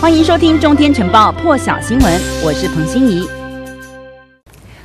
[0.00, 3.28] 欢迎收听《中天晨报》破晓新闻，我是彭欣怡。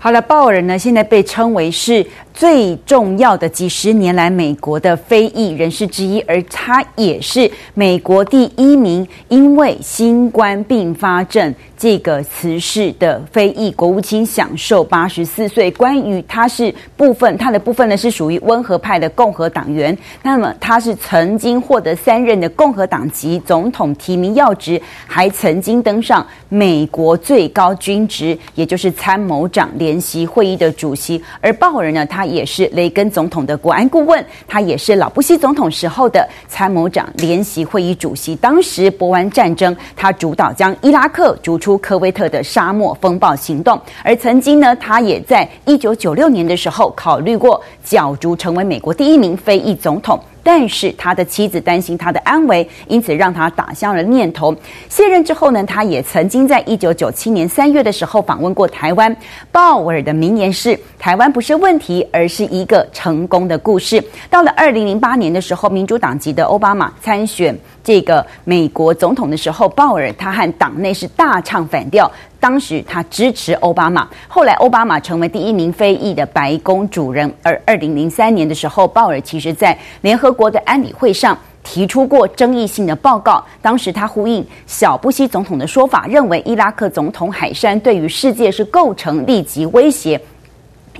[0.00, 2.04] 好了，鲍尔呢，现在被称为是。
[2.36, 15.70] 最重要的几十年来，美国的非裔人士之一，而他也是美国第一名因为新冠并发症这个辞世的非裔国务卿，享寿八十四岁。
[15.70, 19.96] 关于他是部分，他的部分呢是属于温和派的共和党员。
[20.22, 31.18] 那么他是曾经获得三任的共和党籍总统提名要职，还曾经登上美国最高军职，也就是参谋长联席会议的主席。
[31.40, 32.25] 而鲍尔呢，他。
[32.26, 38.34] 也是雷根总统的国安顾问，他也是老布希总统时候的参谋长联席会议主席。
[38.36, 43.80] 当时波湾战争，他主导将伊拉克逐出科威特的沙漠风暴行动。
[44.02, 50.18] 而曾经呢，他也在一九九六年的时候考虑过角逐成为美国第一名非裔总统。
[50.46, 54.54] 但是他的妻子担心他的安危，因此让他打消了念头。
[54.88, 59.14] 卸任之后呢，他也曾经在一九九七年三月的时候访问过台湾。
[59.50, 72.08] 鲍尔的名言是：“台湾不是问题，而是一个成功的故事。”到了二零零八年的时候，民主党籍的奥巴马参选这个美国总统的时候，鲍尔他和党内是大唱反调。
[72.38, 77.32] 当时他支持奥巴马，后来奥巴马成为第一名非裔的白宫主人。
[77.42, 83.44] 而二零零三年的时候，鲍尔其实在联合国的安理会上提出过争议性的报告。
[83.60, 90.20] 当时他呼应小布希总统的说法，认为伊拉克总统海山对于世界是构成立即威胁。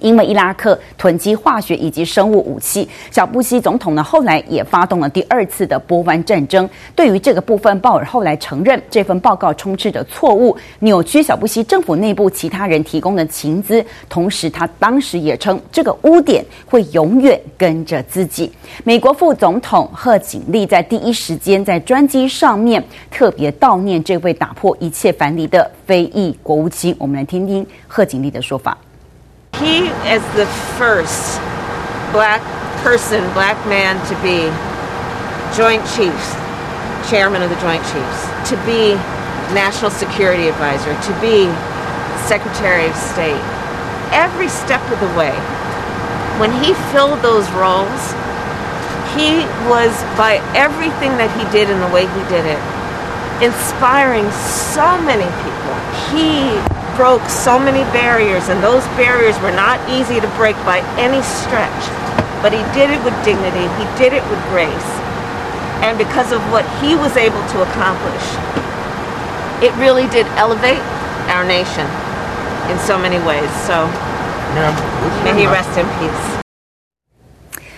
[0.00, 6.68] 因为伊拉克囤积化学以及生物武器，小布希总统呢后来也发动了第二次的波湾战争。
[6.94, 13.84] 对于这个部分，鲍尔后来承认这份报告充斥着错误，扭曲小布希政府内部其他人提供的情资。
[14.08, 18.50] 同时，他当时也称这个污点会永远跟着自己。
[18.84, 26.94] 美国副总统贺锦丽在第一时间在专机上面特别悼念这位打破一切藩篱的非裔国务卿。
[26.98, 28.76] 我们来听听贺锦丽的说法。
[29.58, 31.40] He is the first
[32.12, 32.44] black
[32.84, 34.52] person, black man to be
[35.56, 36.36] Joint Chiefs,
[37.08, 38.20] chairman of the Joint Chiefs,
[38.52, 38.94] to be
[39.56, 41.48] National Security Advisor, to be
[42.28, 43.40] Secretary of State.
[44.12, 45.32] Every step of the way,
[46.38, 48.02] when he filled those roles,
[49.16, 49.40] he
[49.72, 52.60] was, by everything that he did and the way he did it,
[53.40, 55.76] inspiring so many people.
[56.12, 56.52] He
[56.95, 61.83] broke so many barriers, and those barriers were not easy to break by any stretch.
[62.41, 64.91] But he did it with dignity, he did it with grace.
[65.81, 68.25] And because of what he was able to accomplish,
[69.61, 70.81] it really did elevate
[71.29, 71.85] our nation
[72.69, 73.49] in so many ways.
[73.65, 73.89] So,
[75.23, 76.41] may he rest in peace.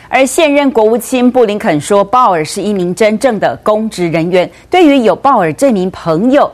[0.10, 4.50] 而现任国务卿布林肯说，鲍尔是一名真正的公职人员。
[4.70, 6.52] 对于有鲍尔这名朋友。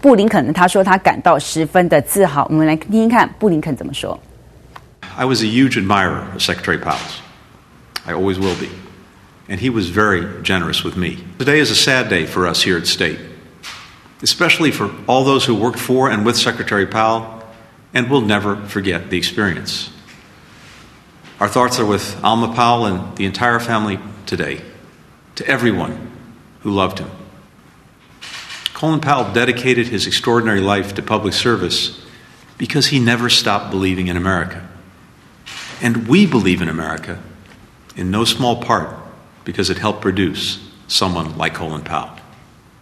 [0.00, 2.46] 布林肯呢，他说他感到十分的自豪。
[2.48, 4.18] 我们来听听看布林肯怎么说。
[5.16, 6.98] I was a huge admirer of Secretary Powell.
[8.06, 8.68] I always will be.
[9.48, 11.18] And he was very generous with me.
[11.38, 13.18] Today is a sad day for us here at State,
[14.22, 17.42] especially for all those who worked for and with Secretary Powell
[17.92, 19.90] and will never forget the experience.
[21.40, 24.62] Our thoughts are with Alma Powell and the entire family today,
[25.34, 25.98] to everyone
[26.62, 27.10] who loved him.
[28.79, 31.99] Colin Powell dedicated his extraordinary life to public service
[32.57, 34.69] because he never stopped believing in America.
[35.81, 37.21] And we believe in America
[37.97, 38.95] in no small part
[39.43, 42.15] because it helped produce someone like Colin Powell.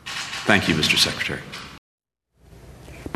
[0.06, 1.00] Thank you, Mr.
[1.00, 1.42] Secretary.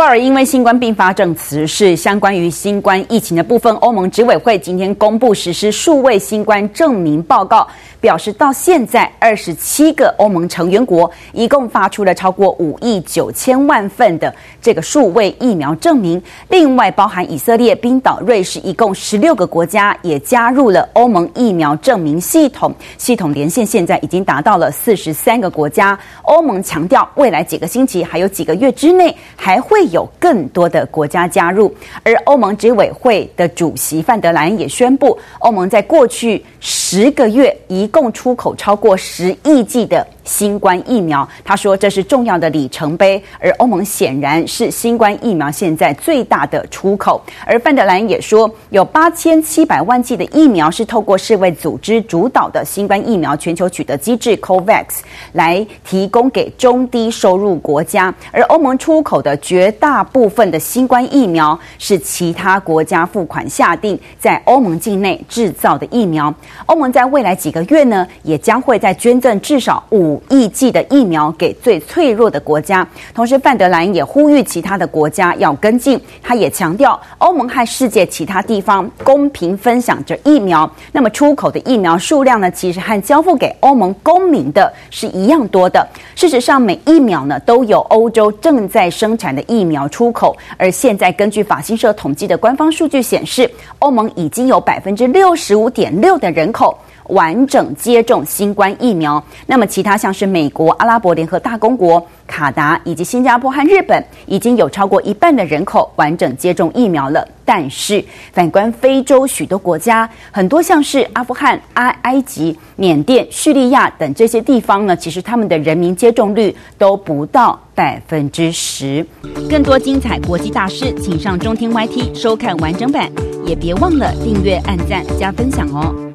[0.02, 1.96] 鲍尔因为新冠并发症辞世。
[1.96, 7.68] 相关于新冠疫情的部分，欧盟执委会今天公布实施数位新冠证明报告，
[8.00, 16.20] 表示到现在二十七个欧盟成员国一共发出了超过五亿九千万份的这个数位疫苗证明。
[16.50, 22.74] 另外，包含以色列、冰岛、瑞士，一共十六个国家也加入了欧盟疫苗证明系统。
[22.98, 25.96] 系统连线现在已经达到了四十三个国家。
[26.24, 29.91] 欧盟强调，未来几个星期还有几个月之内还会。
[29.92, 31.74] 有更多的国家加入，
[32.04, 41.28] 而欧盟执委会的主席范德兰也宣布，欧盟在过去十个月一共出口超过十亿剂的新冠疫苗。
[41.44, 47.22] 他说这是重要的里程碑，而欧盟显然是新冠疫苗现在最大的出口。
[47.46, 54.86] 而范德兰也说，有八千七百万剂的疫苗是透过世卫组织主导的新冠疫苗全球取得机制 COVAX
[55.34, 66.34] 来提供给中低收入国家，而欧盟出口的绝大部分的新冠疫苗是其他国家付款下定在欧盟境内制造的疫苗。
[66.68, 72.88] 欧盟在未来几个月呢，也将会在捐赠至少五亿剂的疫苗给最脆弱的国家。
[73.14, 76.00] 同时，范德兰也呼吁其他的国家要跟进。
[76.22, 80.70] 他也强调，欧盟和世界其他地方公平分享着疫苗。
[80.92, 85.88] 那么，出口的疫苗数量呢，其实和交付给欧盟公民的是一样多的。
[86.16, 90.36] 事实上，每一秒呢，都有欧洲正在生产的疫苗出口。
[90.58, 96.78] 而现在，根据法新社统计的官方数据显示，欧盟已经有百分之六十五点六的人口
[97.12, 99.24] 完整接种新冠疫苗。
[99.46, 107.28] 那么，其他像是美国、阿拉伯联合大公国、卡达以及新加坡和日本，已经有超过一半的人口完整接种疫苗了。
[107.44, 119.06] 但是，反观非洲许多国家，很多像是阿富汗、埃埃及、缅甸、叙利亚等这些地方呢，其实他们的人民接种率都不到百分之十。
[119.50, 123.12] 更多精彩国际大事，请上中天 YT 收看完整版，
[123.46, 126.11] 也别忘了订阅、按赞、加分享哦。